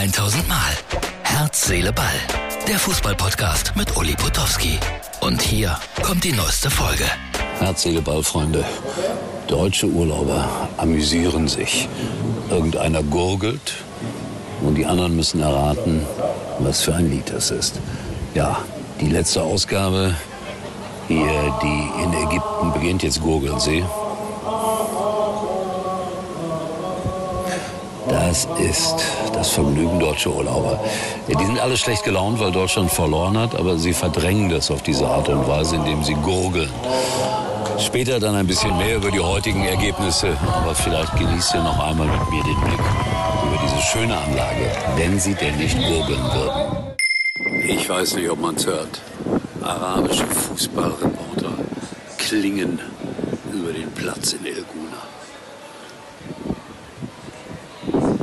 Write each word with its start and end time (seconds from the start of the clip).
1000 0.00 0.48
Mal. 0.48 0.56
Herz, 1.24 1.66
Seele, 1.66 1.92
Ball. 1.92 2.06
Der 2.66 2.78
Fußballpodcast 2.78 3.76
mit 3.76 3.94
Uli 3.98 4.14
Potowski. 4.14 4.78
Und 5.20 5.42
hier 5.42 5.78
kommt 6.02 6.24
die 6.24 6.32
neueste 6.32 6.70
Folge. 6.70 7.04
Herz, 7.58 7.82
Seele, 7.82 8.00
Ball, 8.00 8.22
Freunde. 8.22 8.64
Deutsche 9.46 9.86
Urlauber 9.86 10.48
amüsieren 10.78 11.48
sich. 11.48 11.86
Irgendeiner 12.48 13.02
gurgelt 13.02 13.74
und 14.62 14.76
die 14.76 14.86
anderen 14.86 15.16
müssen 15.16 15.42
erraten, 15.42 16.06
was 16.60 16.80
für 16.80 16.94
ein 16.94 17.10
Lied 17.10 17.30
das 17.30 17.50
ist. 17.50 17.78
Ja, 18.34 18.56
die 19.02 19.08
letzte 19.08 19.42
Ausgabe 19.42 20.14
hier, 21.08 21.54
die 21.62 22.02
in 22.02 22.14
Ägypten 22.14 22.72
beginnt. 22.72 23.02
Jetzt 23.02 23.20
gurgeln 23.20 23.60
sie. 23.60 23.84
Das 28.30 28.46
ist 28.60 28.94
das 29.34 29.50
Vergnügen 29.50 29.98
deutscher 29.98 30.30
Urlauber. 30.30 30.78
Ja, 31.26 31.36
die 31.36 31.44
sind 31.46 31.58
alle 31.58 31.76
schlecht 31.76 32.04
gelaunt, 32.04 32.38
weil 32.38 32.52
Deutschland 32.52 32.88
verloren 32.88 33.36
hat, 33.36 33.56
aber 33.56 33.76
sie 33.76 33.92
verdrängen 33.92 34.48
das 34.48 34.70
auf 34.70 34.84
diese 34.84 35.04
Art 35.04 35.28
und 35.28 35.48
Weise, 35.48 35.74
indem 35.74 36.04
sie 36.04 36.14
gurgeln. 36.14 36.70
Später 37.80 38.20
dann 38.20 38.36
ein 38.36 38.46
bisschen 38.46 38.76
mehr 38.78 38.98
über 38.98 39.10
die 39.10 39.18
heutigen 39.18 39.64
Ergebnisse, 39.64 40.36
aber 40.54 40.76
vielleicht 40.76 41.16
genießt 41.16 41.54
ihr 41.54 41.64
noch 41.64 41.80
einmal 41.84 42.06
mit 42.06 42.30
mir 42.30 42.44
den 42.44 42.60
Blick 42.60 42.78
über 42.78 43.58
diese 43.64 43.82
schöne 43.82 44.16
Anlage, 44.16 44.70
wenn 44.94 45.18
sie 45.18 45.34
denn 45.34 45.56
nicht 45.56 45.76
gurgeln 45.76 46.22
würden. 46.32 46.94
Ich 47.66 47.88
weiß 47.88 48.14
nicht, 48.14 48.30
ob 48.30 48.40
man 48.40 48.54
es 48.54 48.64
hört. 48.64 49.00
Arabische 49.60 50.26
Fußballreporter 50.26 51.50
klingen 52.16 52.78
über 53.52 53.72
den 53.72 53.90
Platz 53.90 54.34
in 54.34 54.46
El 54.46 54.62
Guna. 54.72 54.90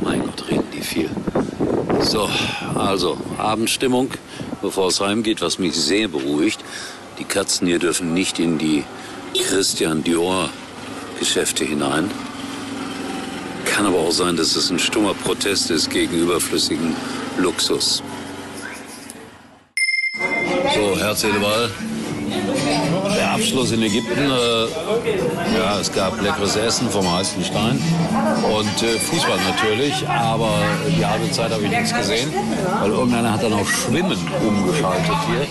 Mein 0.08 0.22
Gott, 0.22 0.48
reden 0.48 0.64
die 0.74 0.80
viel. 0.80 1.10
So, 2.08 2.26
also 2.74 3.18
Abendstimmung, 3.36 4.08
bevor 4.62 4.88
es 4.88 4.98
heimgeht, 4.98 5.42
was 5.42 5.58
mich 5.58 5.74
sehr 5.76 6.08
beruhigt. 6.08 6.64
Die 7.18 7.24
Katzen 7.24 7.66
hier 7.66 7.78
dürfen 7.78 8.14
nicht 8.14 8.38
in 8.38 8.56
die 8.56 8.82
Christian 9.34 10.02
Dior 10.02 10.48
Geschäfte 11.18 11.66
hinein. 11.66 12.10
Kann 13.66 13.84
aber 13.84 13.98
auch 13.98 14.12
sein, 14.12 14.38
dass 14.38 14.56
es 14.56 14.70
ein 14.70 14.78
stummer 14.78 15.12
Protest 15.12 15.70
ist 15.70 15.90
gegen 15.90 16.18
überflüssigen 16.18 16.96
Luxus. 17.36 18.02
So, 20.74 20.98
Herz, 20.98 21.20
Seele, 21.20 21.40
Ball. 21.40 21.70
Der 23.16 23.32
Abschluss 23.32 23.72
in 23.72 23.82
Ägypten. 23.82 24.18
Äh, 24.18 25.58
ja, 25.58 25.80
es 25.80 25.92
gab 25.92 26.20
leckeres 26.20 26.56
Essen 26.56 26.88
vom 26.88 27.10
heißen 27.10 27.42
Stein 27.44 27.80
und 28.50 28.82
äh, 28.82 28.98
Fußball 28.98 29.38
natürlich, 29.48 30.06
aber 30.08 30.50
die 30.88 31.04
halbe 31.04 31.30
Zeit 31.30 31.52
habe 31.52 31.62
ich 31.62 31.70
nichts 31.70 31.94
gesehen, 31.94 32.32
weil 32.80 32.90
irgendeiner 32.90 33.32
hat 33.32 33.42
dann 33.42 33.52
auf 33.52 33.70
Schwimmen 33.70 34.18
umgeschaltet 34.46 35.16
hier 35.28 35.46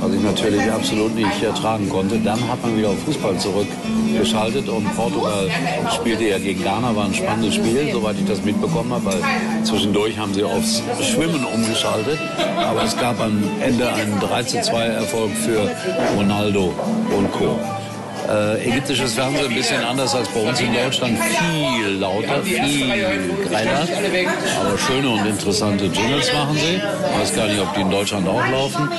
was 0.00 0.14
ich 0.14 0.22
natürlich 0.22 0.70
absolut 0.70 1.14
nicht 1.14 1.42
ertragen 1.42 1.88
konnte. 1.88 2.18
Dann 2.18 2.40
hat 2.48 2.62
man 2.62 2.76
wieder 2.76 2.88
auf 2.88 2.98
Fußball 3.04 3.36
zurückgeschaltet 3.36 4.68
und 4.68 4.84
Portugal 4.96 5.48
spielte 5.94 6.24
ja 6.24 6.38
gegen 6.38 6.62
Ghana, 6.62 6.94
war 6.96 7.04
ein 7.04 7.14
spannendes 7.14 7.54
Spiel, 7.54 7.90
soweit 7.92 8.16
ich 8.18 8.26
das 8.26 8.42
mitbekommen 8.42 8.92
habe, 8.92 9.06
weil 9.06 9.64
zwischendurch 9.64 10.18
haben 10.18 10.32
sie 10.32 10.42
aufs 10.42 10.82
Schwimmen 11.02 11.44
umgeschaltet. 11.44 12.18
Aber 12.56 12.84
es 12.84 12.96
gab 12.96 13.20
am 13.20 13.42
Ende 13.60 13.92
einen 13.92 14.18
3-2 14.20 14.72
Erfolg 14.72 15.32
für 15.32 15.70
Ronaldo 16.20 16.74
und 17.16 17.32
Co. 17.32 17.58
Äh, 18.28 18.68
ägyptisches 18.68 19.14
Fernsehen 19.14 19.46
ein 19.46 19.54
bisschen 19.54 19.82
anders 19.82 20.14
als 20.14 20.28
bei 20.28 20.40
uns 20.40 20.60
in 20.60 20.74
Deutschland. 20.74 21.18
Viel 21.18 21.96
lauter, 21.98 22.42
viel 22.42 23.34
greiler. 23.48 23.88
Aber 24.60 24.78
schöne 24.78 25.08
und 25.08 25.26
interessante 25.26 25.86
Jingles 25.86 26.30
machen 26.34 26.56
sie. 26.56 26.76
Ich 26.76 27.20
weiß 27.20 27.34
gar 27.34 27.46
nicht, 27.46 27.60
ob 27.60 27.74
die 27.74 27.80
in 27.80 27.90
Deutschland 27.90 28.28
auch 28.28 28.46
laufen. 28.50 28.90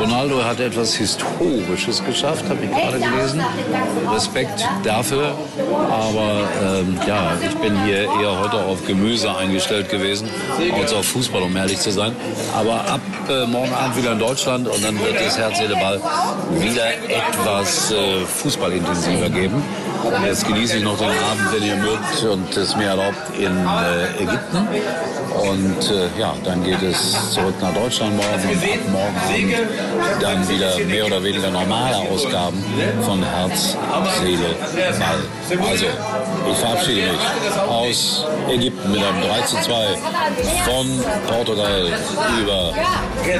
Ronaldo 0.00 0.44
hat 0.44 0.60
etwas 0.60 0.94
Historisches 0.94 2.04
geschafft, 2.04 2.44
habe 2.48 2.58
ich 2.64 2.70
gerade 2.70 2.98
gelesen. 2.98 3.42
Respekt 4.12 4.68
dafür. 4.84 5.34
Aber 5.90 6.48
ähm, 6.62 6.98
ja, 7.06 7.32
ich 7.42 7.56
bin 7.56 7.84
hier 7.84 8.02
eher 8.02 8.38
heute 8.40 8.56
auf 8.56 8.86
Gemüse 8.86 9.34
eingestellt 9.34 9.88
gewesen, 9.88 10.28
als 10.78 10.92
auf 10.92 11.06
Fußball, 11.06 11.42
um 11.42 11.56
ehrlich 11.56 11.78
zu 11.78 11.90
sein. 11.90 12.14
Aber 12.54 12.80
ab 12.88 13.00
äh, 13.28 13.46
morgen 13.46 13.72
Abend 13.72 13.96
wieder 13.96 14.12
in 14.12 14.18
Deutschland 14.18 14.68
und 14.68 14.84
dann 14.84 14.98
wird 15.00 15.14
das 15.14 15.38
Herz, 15.38 15.58
Seele, 15.58 15.74
Ball 15.74 16.00
wieder 16.58 16.86
etwas 17.08 17.92
äh, 17.92 18.24
fußballintensiver 18.24 19.30
geben. 19.30 19.62
Jetzt 20.24 20.46
genieße 20.46 20.78
ich 20.78 20.84
noch 20.84 20.98
den 20.98 21.08
Abend, 21.08 21.52
wenn 21.52 21.62
ihr 21.62 21.76
mögt 21.76 22.24
und 22.24 22.56
es 22.56 22.76
mir 22.76 22.88
erlaubt, 22.88 23.36
in 23.38 23.56
äh, 23.66 24.22
Ägypten. 24.22 24.66
Und 25.42 25.90
äh, 25.90 26.20
ja, 26.20 26.34
dann 26.44 26.62
geht 26.62 26.82
es 26.82 27.32
zurück 27.32 27.54
nach 27.60 27.72
Deutschland 27.74 28.16
morgen 28.16 28.48
und 28.48 28.64
ab 28.64 28.78
morgen 28.90 29.16
Abend 29.16 29.54
dann 30.20 30.48
wieder 30.48 30.78
mehr 30.86 31.06
oder 31.06 31.22
weniger 31.22 31.50
normale 31.50 31.96
Ausgaben 31.96 32.62
von 33.02 33.22
Herz, 33.22 33.76
Seele, 34.20 34.54
Ball. 34.98 35.68
Also, 35.70 35.86
ich 36.50 36.56
verabschiede 36.58 37.12
mich 37.12 37.58
aus 37.68 38.26
Ägypten 38.48 38.92
mit 38.92 39.02
einem 39.02 39.22
3 39.22 39.40
zu 39.42 39.56
2 39.56 39.86
von 40.64 41.04
Portugal 41.28 41.92
über 42.40 42.74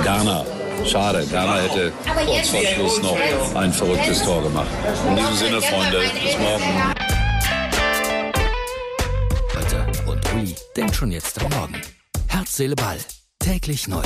Ghana. 0.02 0.44
Schade, 0.86 1.26
Ghana 1.26 1.56
hätte 1.60 1.92
kurz 2.26 2.48
vor 2.48 2.62
Schluss 2.64 3.02
noch 3.02 3.16
ein 3.54 3.72
verrücktes 3.72 4.22
Tor 4.22 4.42
gemacht. 4.42 4.68
In 5.08 5.16
diesem 5.16 5.34
Sinne, 5.34 5.62
Freunde, 5.62 6.00
bis 6.22 6.38
morgen. 6.38 6.94
Heute 9.54 10.10
und 10.10 10.34
Uli 10.34 10.56
denkt 10.76 10.96
schon 10.96 11.10
jetzt 11.10 11.42
am 11.42 11.50
Morgen. 11.50 11.80
Herz, 12.28 12.56
Seele, 12.56 12.76
Ball. 12.76 12.98
Täglich 13.38 13.88
neu. 13.88 14.02